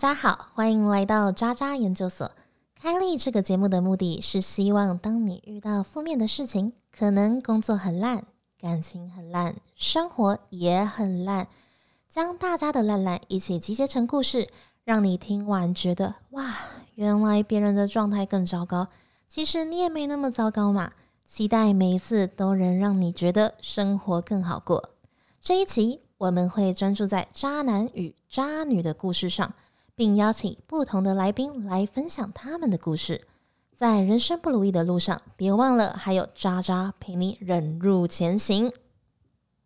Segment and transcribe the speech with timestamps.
[0.00, 2.32] 大家好，欢迎来到渣渣研究所。
[2.74, 8.24] 开立这个节目的目的是希望，当你遇到负面的事情，可能工作很烂，
[8.58, 11.48] 感情很烂，生活也很烂，
[12.08, 14.48] 将大家的烂烂一起集结成故事，
[14.84, 16.56] 让你听完觉得哇，
[16.94, 18.88] 原来别人的状态更糟糕，
[19.28, 20.92] 其实你也没那么糟糕嘛。
[21.26, 24.94] 期待每一次都能让你觉得生活更好过。
[25.42, 29.52] 这一期我们会专注在渣男与渣女的故事上。
[30.00, 33.28] 并邀请不同的来宾来分享他们的故事。
[33.76, 38.72] 在人生不如意的路上，别忘了还有渣渣陪你忍辱前行。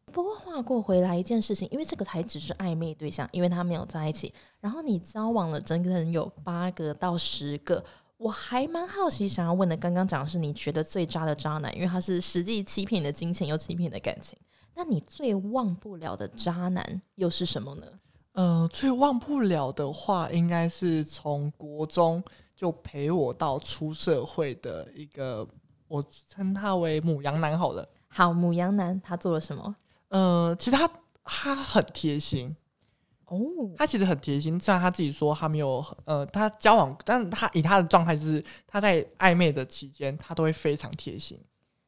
[0.07, 4.35] 不过话过回来，一件事情，因为这个才只是暧昧对象，因为他没有在一起。
[4.59, 7.85] 然后你交往了整整有八个到十个，
[8.17, 14.37] 我还蛮好奇，想要问的，刚刚讲的是你觉得最渣的渣男，因为他是实际欺骗你的金钱又欺骗你的感情。
[14.75, 17.87] 那你最忘不了的渣男又是什么呢？
[18.35, 22.23] 呃，最忘不了的话，应该是从国中
[22.55, 25.47] 就陪我到出社会的一个，
[25.89, 27.89] 我称他为母羊男好了。
[28.09, 29.77] 好，母羊男他做了什么？
[30.09, 30.89] 呃，其实他
[31.23, 32.57] 他很贴心
[33.27, 33.39] 哦，
[33.77, 34.59] 他其实很贴心。
[34.61, 41.41] 虽然他自己说他没有，呃，他交往，但是他以他的状态是他在暧昧的期间，他都会非常贴心。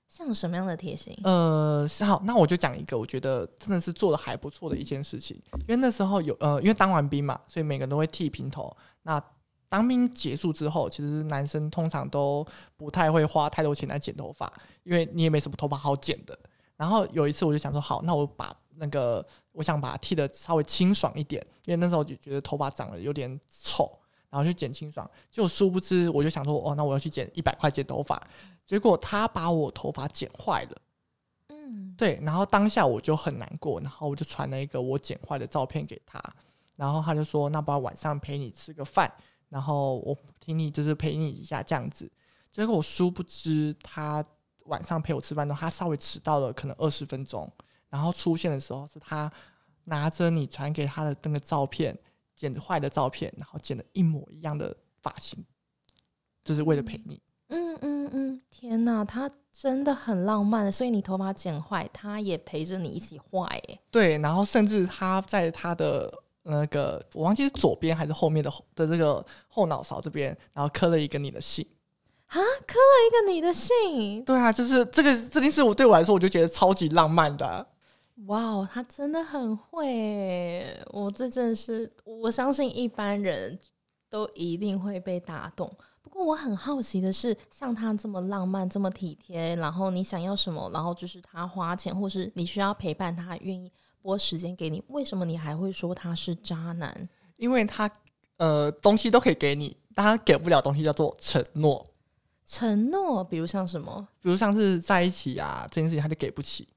[0.09, 1.17] 像什么样的贴心？
[1.25, 5.37] 呃，好，那我就讲一个，我觉得真的是做的还不错的一件事情。
[5.61, 8.75] 因为那时候有呃，因为当完兵嘛，所以每个人都会剃平头。
[9.03, 9.23] 那
[9.69, 14.51] 当兵结束之后，其实男生通常都不太会花太多钱来剪头发，
[14.85, 16.39] 因为你也没什么头发好剪的。
[16.77, 23.99] 然后有一次我就想说，好，那我把那个我想把它剃的稍微清爽一点，因为那时候就觉得头发长得有点丑，
[24.31, 25.09] 然后就剪清爽。
[25.31, 28.23] 就殊不知，我就想说，哦，那我要去剪一百块剪头发。
[28.67, 30.77] 结果他把我头发剪坏了，
[31.51, 36.21] 嗯，对，然后当下我就很难过，然后我就传了一个我剪坏的照片给他，
[36.75, 39.11] 然后他就说：“那不然晚上陪你吃个饭，
[39.49, 42.11] 然后我请你就是陪你一下这样子。”
[42.51, 44.25] 结果我殊不知，他
[44.65, 47.49] 晚上陪我吃饭的他稍微迟到了可能二十分钟，
[47.89, 49.31] 然后出现的时候是他
[49.85, 51.97] 拿着你传给他的那个照片
[52.35, 55.45] 剪坏的照片，然后剪的一模一样的发型，
[56.45, 57.23] 就是为了陪你。
[57.49, 57.96] 嗯嗯嗯，
[58.51, 66.13] 天哪，他真的很浪漫，所以你头发剪坏，他也陪着你一起坏，哎，对，然后甚至他在他的
[66.43, 71.67] 那个，我忘记是左边还是后面的的这个后脑勺这边，然后刻了一个你的姓，
[72.27, 72.37] 啊，
[72.67, 77.67] 刻了一个你的姓，对啊，就是这个这件事，我对我来说，我就觉得超级浪漫的，
[78.27, 83.59] 哇哦，他真的很会，我这真的是，我相信一般人
[84.09, 85.71] 都一定会被打动。
[86.25, 97.09] 我很好奇的是，像他这么浪漫、这么体贴，然后你想要什么，然后就是他花钱，或是你需要陪伴他，愿意拨时间给你，为什么你还会说他是渣男？
[97.37, 97.91] 因为他
[98.39, 101.87] 呃东西都可以给你，但他给不了东西叫做承诺。
[102.45, 104.09] 承诺，比如像什么？
[104.21, 106.69] 比如像是在一起啊这件事情，他就给不起。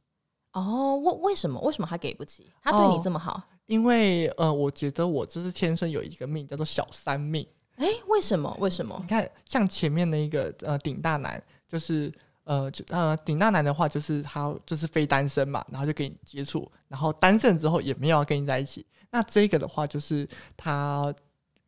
[0.54, 1.60] 哦，为为什么？
[1.62, 2.52] 为什么他给不起？
[2.62, 3.42] 他对你这么好？
[3.68, 7.48] 因为呃，我觉得我就是天生有一个命，叫做小三命。
[7.79, 8.53] 哎，为什么？
[8.59, 8.97] 为什么？
[9.01, 12.13] 你看，像前面的一个呃顶大男，就是
[12.44, 18.85] 呃就呃顶大男的话，就是他就是非单身嘛，然后就跟你接触，然后单身之后也没有要跟你在一起。
[19.12, 21.13] 那这个的话，就是他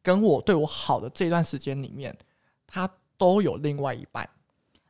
[0.04, 2.14] 跟我对我好的这段时间里面，
[2.68, 4.30] 他都有另外一半。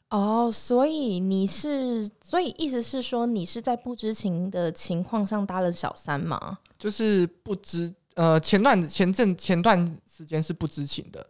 [0.09, 6.57] 哦，所以你是，所以意思是说，你是在不知情的情况上搭了小三吗？
[6.79, 7.93] 就是不知。
[8.15, 11.25] 呃，前段前阵前段时间是不知情的，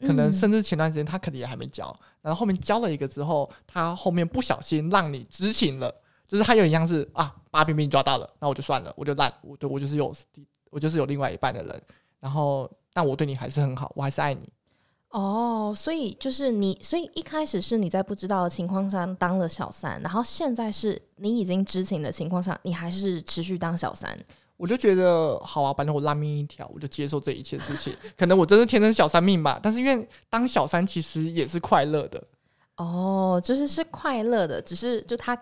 [0.00, 1.84] 可能甚至前段时间他可能也还没交，
[2.20, 5.94] 然后后面交了一个之后，他后面不小心让你知情了，
[6.26, 10.14] 就是他有点像是啊，把柄被你抓到了，那我就算了，我就烂，我对我就是有
[10.70, 11.82] 我就是有另外一半的人，
[12.20, 14.48] 然后但我对你还是很好，我还是爱你。
[15.08, 24.16] 哦，所以就是你，所以一开始是你在不知道的情况下当了小三，然后现在是你已经知情的情况下，你还是持续当小三。
[24.60, 27.96] 我就觉得好啊，反正我烂命一条，我就接受这一切事情。
[28.14, 32.22] 可能我真是天生小三命吧，但是因为当小三其实也是快乐的。
[32.76, 35.34] 哦，就是是快乐的，只是就他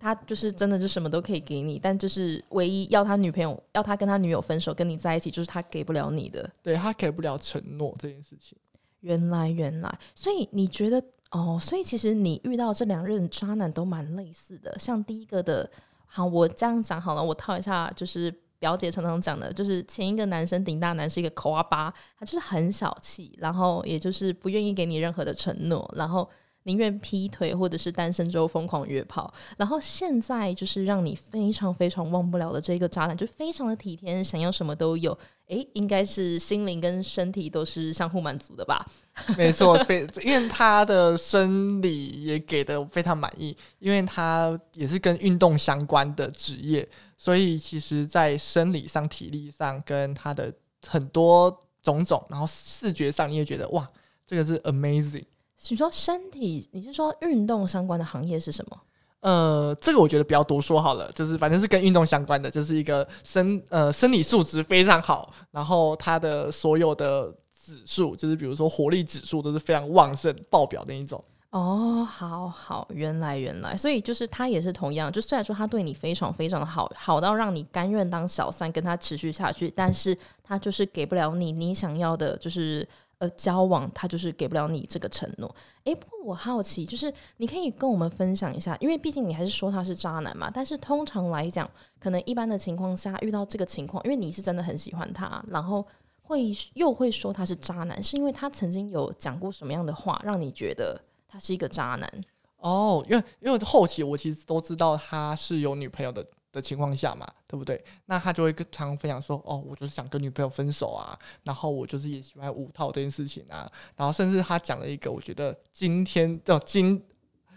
[0.00, 6.50] 他就是真的就什么都可以给你，但就是唯一要他女朋友要他跟他女友分手跟你在一起，就是他给不了你的。
[6.62, 8.56] 对他给不了承诺这件事情。
[9.00, 14.74] 原来原来，所以你觉得哦，所以其实你遇到这两任渣男都蛮类似的。
[14.78, 15.70] 像第一个的，
[16.06, 18.34] 好，我这样讲好了，我套一下就是。
[18.62, 26.30] 表姐常常讲的，就是前一个男生顶大男是一个口阿巴，他就是很小气，然后也就是不愿意给你任何的承诺，然后
[26.62, 35.18] 宁愿劈腿或者是单身之后疯狂约炮，然后现在就是让你非常非常忘不了的这个渣男，就非常的体贴，想要什么都有。
[35.48, 38.86] 诶，应该是心灵跟身体都是相互满足的吧？
[39.36, 46.88] 没错，非因为他的生理也给的非常满意，因为他也是跟运动相关的职业，
[47.22, 50.52] 所以其实在生理上、体力上跟他的
[50.88, 53.88] 很多种种，然后视觉上你也觉得哇，
[54.26, 55.24] 这个是 amazing。
[55.68, 58.80] 你说身体，你是说运动相关的行业是什么？
[59.20, 67.32] 呃，这个我觉得不要多说好了，就是反正是跟运动相关的，就是一个身呃生理素质非常好，然后他的所有的
[67.64, 71.24] 指数，就是比如说活力指数都是非常旺盛爆表的一种。
[71.52, 82.86] 哦，好好，原来原来，所以就是他也是同样，就虽然说他对你非常非常的好，好到让你甘愿当小三跟他持续下去，但是他就是给不了你你想要的，就是。
[83.18, 85.54] 呃，交往他就是给不了你这个承诺。
[85.84, 90.50] 诶，不过我好奇，就是你可以跟我们分享一下，因为毕竟你还是说他是渣男嘛。
[90.52, 91.70] 但是通常来讲，
[92.00, 95.86] 可能一般的情况下遇到这个情况，因为你是真的很喜欢他，然后
[96.22, 101.00] 会又会说他是渣男，是因为他曾经有讲过什么样的话，让你觉得
[101.32, 102.20] 他是一个渣男？
[102.58, 106.22] 哦，因为因为后期我其实都知道他是有女朋友的。
[106.52, 107.82] 的情况下嘛，对不对？
[108.04, 117.02] 那他就会跟常分享说：“哦，我就是想跟女朋友分手啊，然后我就是也喜欢五套这件事情啊。”然后甚至他讲了一个我觉得惊天叫惊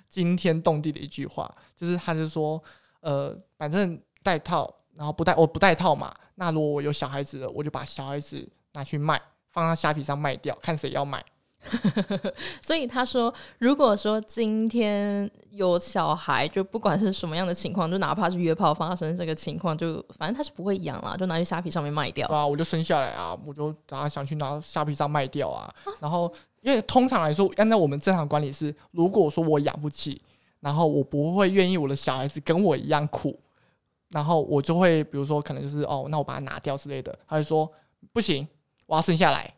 [0.08, 2.64] 惊天动地的一句话，就是他就说
[3.04, 6.16] ：“呃，反正带套，然后不带我不带套嘛。
[6.36, 11.22] 那如果我有小孩子了，我就把小孩子拿去卖，放到虾皮上卖掉，看谁要买。”
[12.62, 22.28] 所以他说，如果说今天有小孩，就不管是什么样的情况，就哪怕是约炮发生这个情况，就反正他是不会养啦，就拿去虾皮上面卖掉。
[22.28, 25.74] 对啊，我就生下来啊，我就打算想去拿虾皮上卖掉啊。
[26.00, 26.32] 然后，
[26.62, 30.22] 因为通常来说，按照我们正常管理是，如果说我养不起，
[30.60, 33.40] 然后我不会愿意我的小孩子跟我一样苦，
[34.10, 37.18] 然后我就会比如说可能就是哦，那我把它拿掉之类的。
[37.28, 37.72] 他就说
[38.14, 38.48] 不行，
[38.88, 39.54] 我要生下来。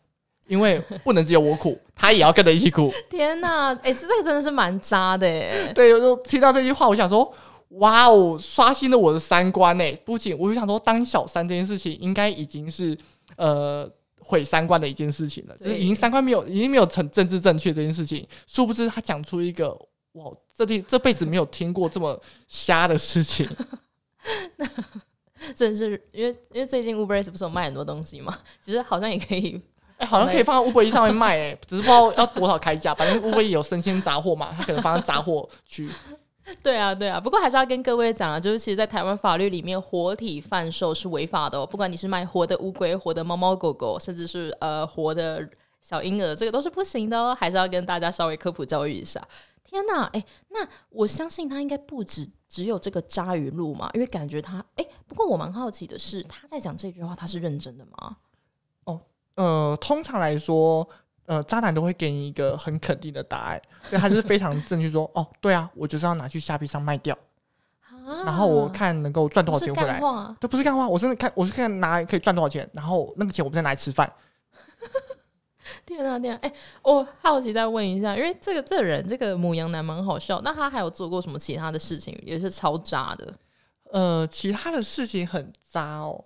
[0.47, 2.91] 因为不能只有我苦， 他也要跟着一起苦。
[3.09, 5.71] 天哪，哎，这个真的是蛮渣的哎。
[5.73, 7.31] 对，我就听到这句话，我想说，
[7.69, 9.91] 哇哦，刷新了我的三观哎。
[10.05, 12.97] 不仅我就想说，当小三这件事情，应该已经是
[13.35, 13.89] 呃
[14.19, 18.25] 毁三观的一件事情了，就是已经三观没有，已经没有成政治正确这件事情。
[18.45, 19.69] 殊不知他讲出一个
[20.13, 23.47] 哇，这这这辈子没有听过这么瞎的事情。
[25.55, 29.61] 真是因为因为最近 Uber 不是有卖很多东西嘛，其实好像也可以。
[29.97, 32.93] 哎，好像可以放在乌龟衣上面卖，哎，只是不知道要多少开价。
[32.93, 35.89] 反正乌龟衣有生鲜杂货嘛，它可能放在杂货区。
[36.63, 37.19] 对啊，对啊。
[37.19, 41.65] 不过还是要跟各位讲啊，就是其实，在台湾法律里面，活体贩售是违法的哦。
[41.65, 45.45] 不管你是卖活的乌龟、活的猫猫狗狗，甚至是呃活的
[45.81, 47.35] 小婴儿，这个都是不行的哦。
[47.37, 49.21] 还是要跟大家稍微科普教育一下。
[49.65, 58.15] 天哪，哎，那我相信他应该不止只有这个渣语录嘛，因为感觉他，哎，不过我蛮好奇的是，他在讲这句话，他是认真的吗？
[59.37, 60.87] 呃，通常来说，
[61.25, 67.17] 呃，渣男都会给你一个很肯定的答案，所以他是非常正确说，哦，对啊，我就是要拿去虾皮上卖掉，
[68.25, 70.01] 然后我看能够赚多少钱回来。
[70.39, 74.11] 这不是干话，我真的看，我是看拿可以赚多少钱，然后那个钱我们再拿来吃饭。
[75.85, 76.39] 天啊天啊！
[76.41, 83.33] 哎，我好奇再问一下，因为这个这个人这个母羊男蛮好笑，那他还有做过什么其他的事情，也是超渣的？
[83.91, 86.23] 呃，其他的事情很渣哦。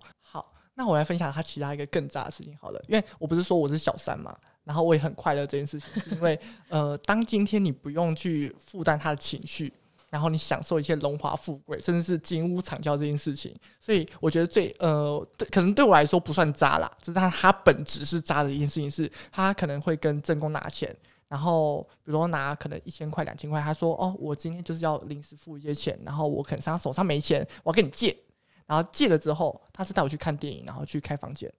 [0.74, 6.38] 那我来分享他其他一个更渣的事情好了，因为我不是说我是小三嘛，然后我也很快乐这件事情，是因为
[6.68, 9.70] 呃，当今天你不用去负担他的情绪，
[10.08, 20.94] 然后你享受一些荣华富贵，甚至是金屋藏娇这件事情，所以我觉得最呃，可能对我来说不算渣啦，只是他他本质是渣的一件事情，是他可能会跟正宫拿钱，
[21.28, 28.16] 然后比如说拿可能一千块两千块，他说哦，我今天就是要临时付一些钱，然后我可能他手上没钱，我要跟你借。
[28.66, 31.52] 然后借了之后，他是带我去看电影，然后去开房间。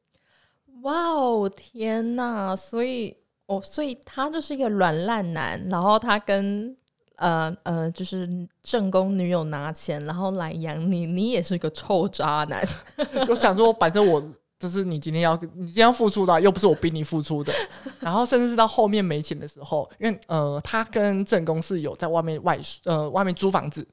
[0.81, 2.55] 哇哦，天哪！
[2.55, 5.63] 所以哦，所以他就是一个软烂男。
[5.69, 6.75] 然后他跟
[7.15, 8.27] 呃呃，就是
[8.61, 11.05] 正宫女友拿钱，然后来养你。
[11.05, 12.67] 你也是个臭渣男。
[13.29, 14.21] 我想说，反正我
[14.59, 17.53] 就是你今天要你今天要付出的，又不是我逼你付出的。
[18.01, 23.87] 然后甚至是到后面没钱的时候，因为呃，他跟正宫是有在外面外呃外面租房子。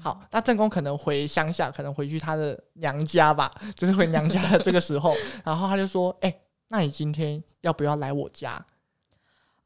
[0.00, 6.34] 好，那正宫可能回乡下，可能回去他的娘家吧， 就是回娘家的这个时候， 然后他就说：“哎，
[6.68, 8.64] 那你今天要不要来我家？”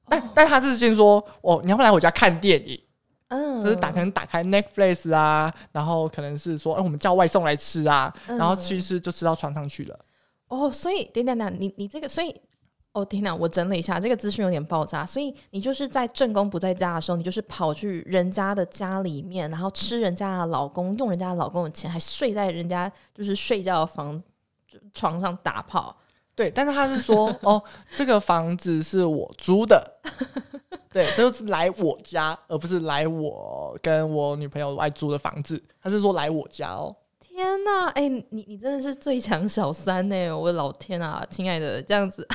[0.08, 2.80] 但但他是先说：“哦，你要不要来我家看电影？”
[3.28, 9.99] 嗯，就是打可能打开 Netflix 啊，然后可能是说：“哎，我们叫外送来吃啊。”然后其实就吃到床上去了。
[10.46, 12.32] 哦，所以等等等，你你这个，所以
[12.96, 13.34] 哦天哪！
[13.34, 15.04] 我整理一下，这个资讯有点爆炸。
[15.04, 24.22] 所以你就是在正宫不在家的时候，你就是跑去人家的家里面，然后吃人家的老公，用人家的老公的钱，还睡在人家就是睡觉的房
[24.94, 25.94] 床上打炮。
[26.34, 27.62] 对，但是他是说，哦，
[27.94, 30.00] 这个房子是我租的，
[30.90, 35.62] 对，这就是来我家，而不是来我跟我女朋友外租的房子。
[35.82, 36.96] 他是说来我家哦。
[37.20, 40.30] 天呐，哎，你你真的是最强小三呢！
[40.30, 42.26] 我的老天啊，亲爱的，这样子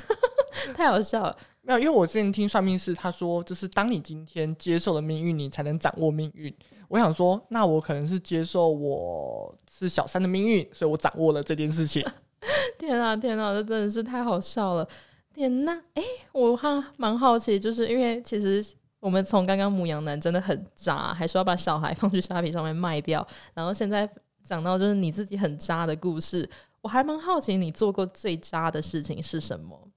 [0.76, 1.38] 太好笑了。
[1.62, 6.54] 没有，因为我之前听算命师他说，就是当你今天接受了命运，你才能掌握命运。
[6.88, 12.06] 我想说，那我可能是接受我是小三的命运，所以我掌握了这件事情。
[12.80, 14.88] 天啊天啊，这真的是太好笑了！
[15.34, 16.04] 天呐，哎，
[16.34, 18.66] 我还蛮好奇，就是因为其实
[19.00, 24.10] 我们从刚刚母羊男真的很渣，还说要把小孩放去虾皮上面卖掉，然后现在
[24.44, 26.50] 讲到就是你自己很渣的故事，
[26.82, 29.91] 我还蛮好奇你做过最渣的事情是什么？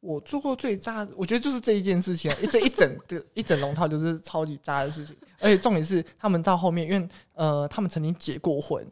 [0.00, 8.86] 我做过最渣，我觉得就是这一件事情，这一整的一整龙套就是超级渣的事情，而且重点是他们到后面，因为呃，他们曾经结过婚。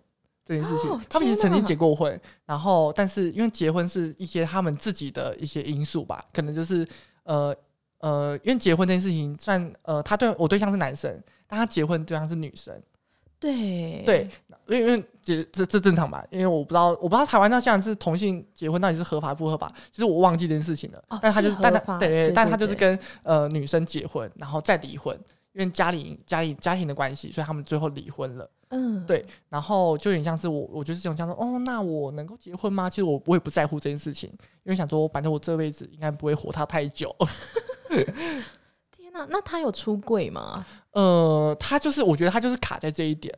[0.44, 6.88] 这件事情，他们其实曾经结过婚，然后但是因为结婚是一些他们自己的一些因素吧，可能就是
[7.24, 7.54] 呃
[7.98, 12.74] 呃，因为结婚这件事情算呃，他对我对象是男生，但他结婚对象是女生，
[13.40, 14.30] 对对，
[14.66, 25.16] 因为因为结这这正常吧，因为我不知道我不知道台湾那现在是同性结婚到底是合法不合法，其实我忘记这件事情了，但他就是但他对对，但他就是跟呃女生结婚，然后再离婚，
[25.52, 28.50] 因为家里家里家庭的关系，所以他们最后离婚了。
[28.71, 32.90] 嗯，对，然后就有点像是我，我就是这种像说，哦，那我能够结婚吗？
[32.90, 34.28] 其实我我也不在乎这件事情，
[34.64, 37.14] 因为想说，反正我这辈子应该不会活他太久。
[39.18, 40.64] 天哪，那他有出柜吗？
[40.92, 43.34] 呃，他就是，我觉得他就是卡在这一点。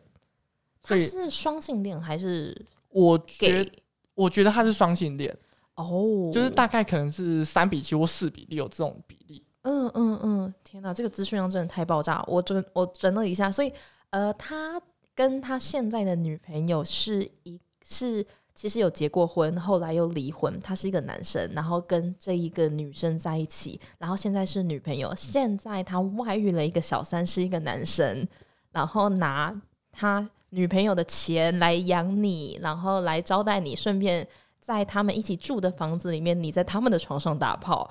[0.83, 2.55] 他是双性恋还是？
[2.89, 3.67] 我觉
[4.15, 5.35] 我觉得他是双性恋
[5.75, 9.45] 哦，就是大概可能是三比七或四比六这种比例。
[9.63, 12.25] 嗯嗯嗯，天哪，这个资讯量真的太爆炸！
[12.27, 13.73] 我整我整了一下，所以
[14.11, 14.81] 呃，他。
[15.13, 18.25] 跟他现在的女朋友是一是
[18.61, 20.61] 其实有结过婚，后来又离婚。
[20.61, 25.15] 他是一个男生，然后跟这一个女生在一起，然后现在是女朋友。
[25.17, 28.29] 现在他外遇了一个小三，是一个男生，
[28.71, 29.59] 然后拿
[29.91, 34.29] 他女朋友的钱来养你，然后来招待你，顺便
[34.61, 37.91] 在他们一起住的房子里面，你在他们的床上打炮。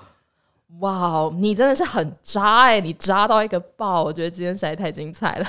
[0.81, 4.03] 哇哦，你真的是很渣哎，你渣到一个爆！
[4.03, 5.47] 我觉得今天实在太精彩了。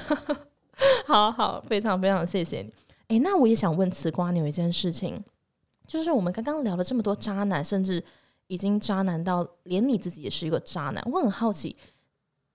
[1.05, 2.73] 好好，非常非常谢谢你。
[3.11, 5.21] 哎，那我也想问瓷瓜牛一件事情，
[5.85, 8.01] 就是我们刚刚聊了这么多渣男，甚至
[8.47, 11.03] 已经渣男到连你自己也是一个渣男。
[11.11, 11.77] 我很好奇，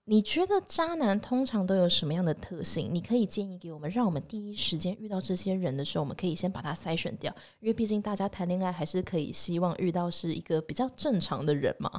[0.06, 2.90] 你觉得渣男通常都有什么样的特性？
[2.90, 11.92] 你可以建议给我们，让我们第一时间遇到这些人的时候，我们可以先把它筛选掉，因为毕竟大家谈恋爱还是可以希望遇到是一个比较正常的人嘛。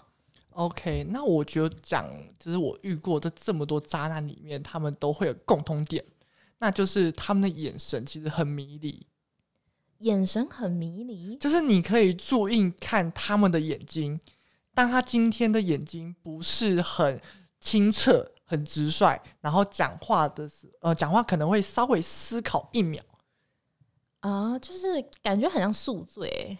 [0.53, 2.09] OK，那我就讲，
[2.39, 6.03] 就是我遇过这这么多渣男里面，他们都会有共通点。
[6.59, 9.07] 那就是他们的眼神其实很迷离，
[9.99, 14.21] 眼神很迷离，就是你可以注意看他们的眼睛，
[14.75, 17.21] 当他今天的眼睛不是很
[17.61, 23.03] 清澈、很直率，然后讲话的时呃，讲话可能会稍微思考一秒，
[24.21, 26.57] 啊，就是感觉很像宿醉。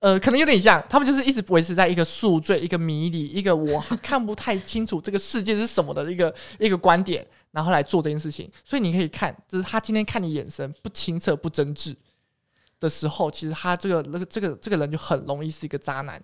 [0.00, 8.48] 呃，可能有点像，他们就是一直维持在一个宿醉、一个迷离、一个我 看不太清楚这个世界是什么的一个一个观点，然后来做这件事情。
[8.64, 11.96] 所以你可以看，就是他今天看你眼神不清澈、不真挚
[12.78, 16.22] 的时候，其实他这个那个这个这个人就很容易是一个渣男。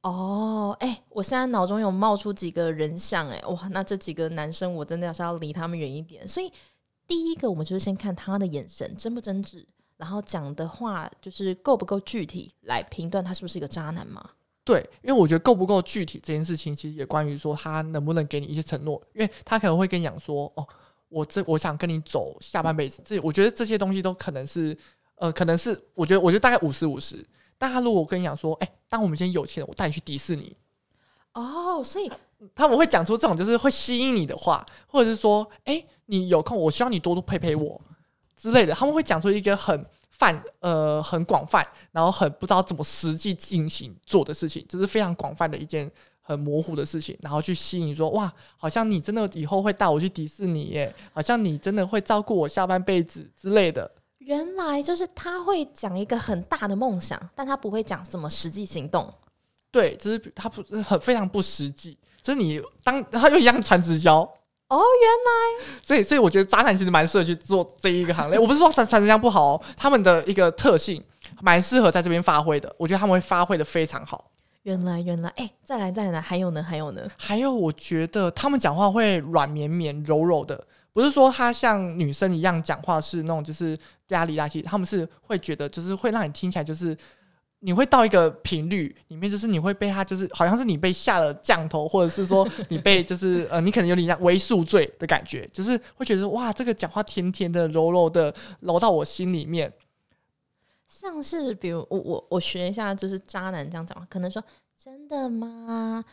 [0.00, 6.26] 哦，哎，我现在脑中有冒出几个人像，哎，哇，那这几个男生我真的是要离他们远一点。
[6.26, 6.50] 所以
[7.06, 9.66] 第一个，我们就是先看他的眼神真不真挚。
[10.02, 14.30] 然后讲的话就是够不够具体来评断他是不是一个渣男吗？
[14.64, 19.00] 对，因为我觉得够不够具体这件事情，其实也关于说他能不能给你一些承诺。
[19.14, 20.66] 因为他可能会跟你讲说：“哦，
[21.08, 24.76] 我这我想跟你走下半辈子。”这我觉得这些东西都可能是
[25.14, 27.24] 呃，可能是我觉得我觉得大概五十五十。
[27.56, 30.56] 但他如果跟你讲说：“哎，当我们今天有钱，我带你去迪士尼。”
[31.34, 32.10] 哦，所以
[32.56, 37.80] 他们会讲出这种就是会吸引你的话，或者是说：“哎，你有空，我希望你多多陪陪我。”
[38.42, 45.88] 之类的，他们会讲出一个很泛呃很广泛，然后很不知道怎么实际进行做的事情，就是非常广泛的一件
[46.20, 53.88] 很模糊的事情，然后去吸引说哇，好像你真的以后会带我去迪士尼耶，好像你真的会照顾我下半辈子之类的。
[54.18, 59.08] 原来就是他会讲一个很大的梦想，但他不会讲什么实际行动。
[59.70, 64.28] 对，就是他不很非常不实际，就是你当他就一样传直销。
[64.72, 68.38] 哦，原来，所以所以我觉得渣男其实蛮适合去做这一个行列。
[68.38, 71.02] 我不是说传传直销不好，哦，他们的一个特性
[71.42, 72.74] 蛮适合在这边发挥的。
[72.78, 74.30] 我觉得他们会发挥的非常好。
[74.62, 80.64] 原来原来，哎、再来再来，还有呢还有呢，还有，我觉得他们讲话会软绵绵、柔柔的，
[80.94, 83.76] 不是说他像女生一样讲话是那种就是
[84.08, 86.96] 压里拉气，他们是会觉得就是会让你听起来就是
[87.64, 99.72] 你会到一个频率里面，就是你会被他就是好像是你被下了降头，或者是说你被 就是呃你可能有点像微宿醉的感觉，就是会觉得哇这个讲话甜甜的、柔柔的，揉到我心里面。
[100.86, 104.42] 像是比如我我我学一下，就是渣男这样讲话，可能说
[104.76, 106.04] 真的吗？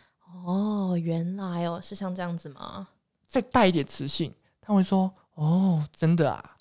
[0.45, 2.87] 哦，原来哦，是像这样子吗？
[3.25, 6.57] 再带一点磁性，他会说：“哦，真的啊。”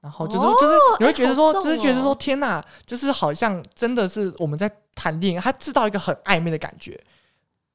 [0.00, 6.98] 然后就是、哦就是你会觉得说，哎好重就是觉得说，哦天哪，就是好像真的是我们在谈恋爱，他制造一个很暧昧的感觉。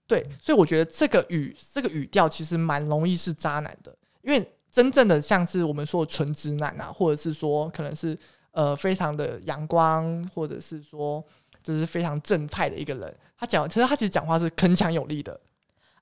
[0.07, 8.17] 对，所以我觉得这个语这个语调其实蛮容易是渣男的，因为真正的像是我们说的纯直男啊，或者是说可能是
[8.51, 11.23] 呃非常的阳光，或者是说
[11.61, 15.39] 就是非常正派的一个人，他讲其实他其实讲话是铿锵有力的。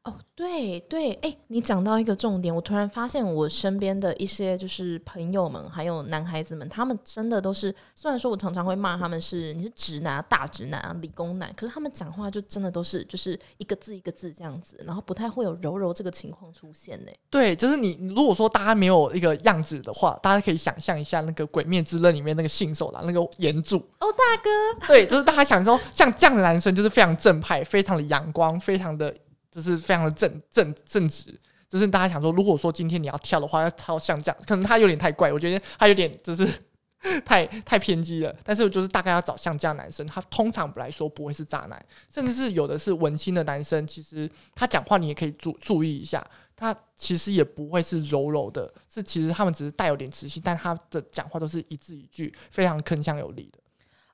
[0.03, 17.11] 哦，对对，哎，你讲到一个重点，我突然发现我身边的一些就是朋友们，还有男孩子们，他们真的都是，虽然说我常常会骂他们是你是直男啊、大直男啊、理工男，可是他们讲话就真的都是就是一个字一个字这样子，然后不太会有柔柔这个情况出现呢。
[17.29, 23.77] 对，就是你如果说大家没有一个样子的话，大家可以想象一下那个《鬼灭之刃》里面那个信手郎那个岩柱。
[23.99, 29.15] 哦，大哥，对，就是大家想说像这样的男生，就是非常正派，非常的阳光，非常的
[29.51, 31.39] 就是非常的正正正直。
[31.67, 36.45] 就是大家想说，如果说今天你要跳的话，要跳像这样，可能他有点太怪，我觉得他有点就是
[37.23, 38.35] 太太偏激了。
[38.43, 46.21] 但是就是大概要找像这样男生，他通常来说不会是渣男，甚至是有的是文青的男生，其实他讲话你也可以注注意一下，
[46.57, 53.60] 他其实也不会是柔柔的，是其实他们只是带有点磁性，但他的讲话都是一字一句非常铿锵有力的。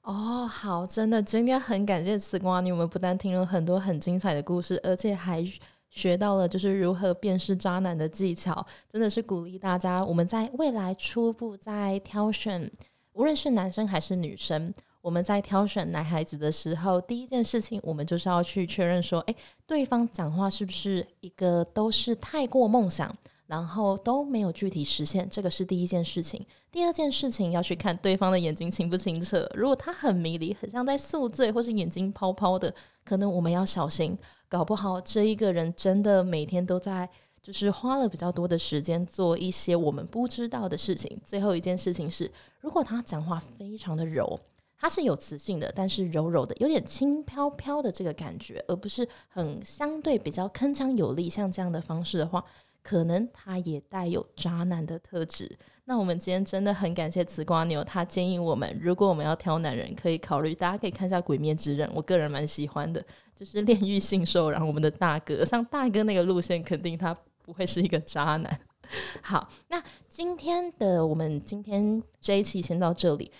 [0.07, 5.45] 哦，好，真的，今天很感谢慈瓜，你们不但听了很多很精彩的故事，而且还
[5.89, 12.71] 学到了就是如何辨识渣男的技巧，真的是鼓励大家，我们在未来初步在挑选，
[13.11, 23.13] 无论是男生还是女生，我们在挑选男孩子的时候，第一件事情我们就是要去确认说，诶，对方讲话是不是一个都是太过梦想。
[23.47, 26.45] 然后都没有具体实现，这个是第一件事情。
[26.77, 29.49] 第二件事情要去看对方的眼睛清不清澈。
[29.55, 32.71] 如果他很迷离，很像在宿醉，或是眼睛泡泡的，
[33.03, 34.15] 可能我们要小心，
[34.47, 37.09] 搞不好这一个人真的每天都在，
[37.41, 41.19] 就是花了比较多的时间做一些我们不知道的事情。
[41.25, 44.39] 最后一件事情是，如果他讲话非常的柔。
[44.79, 52.45] 他是有磁性的，但是柔柔的，有点轻飘飘的这个感觉，而不是很相对比较铿锵有力，像这样的方式的话，
[52.87, 55.57] 可能他也带有渣男的特质。
[55.83, 63.03] 那我们今天真的很感谢慈瓜牛，他建议我们，如果我们要挑男人，可以考虑大家可以看一下《鬼灭之刃》，我个人蛮喜欢的，
[63.35, 68.59] 就是炼狱信受，然后我们的大哥，像大哥那个路线，肯定他不会是一个渣男。
[69.21, 73.33] 好，那今天的我们今天这一期先到这里。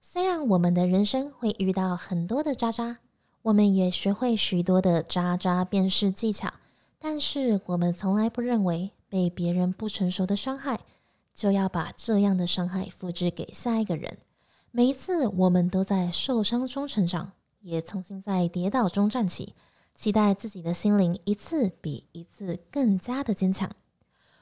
[0.00, 2.98] 虽然我们的人生会遇到很多的渣渣，
[3.42, 6.52] 我们也学会许多的渣渣辨识技巧，
[7.02, 10.80] 但是我们从来不认为被别人不成熟的伤害，
[11.34, 14.18] 就要把这样的伤害复制给下一个人。
[14.70, 19.54] 每一次我们都在受伤中成长，也重新在跌倒中站起，
[19.94, 23.70] 期待自己的心灵一次比一次更加的坚强。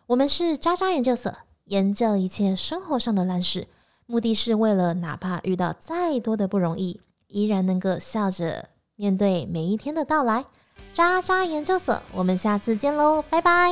[0.07, 1.33] 我们是渣渣研究所，
[1.66, 3.68] 研究一切生活上的烂事。
[4.07, 10.47] 目的是为了哪怕遇到再多的不容易，依然能够笑着面对每一天的到来。
[10.99, 13.71] 渣渣研究所，我们下次见喽，拜拜。